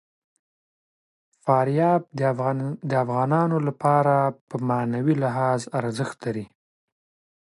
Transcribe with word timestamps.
فاریاب 1.43 2.01
د 2.89 2.91
افغانانو 3.03 3.57
لپاره 3.67 4.15
په 4.47 4.55
معنوي 4.67 5.15
لحاظ 5.23 5.61
ارزښت 5.79 6.17
لري. 6.25 6.45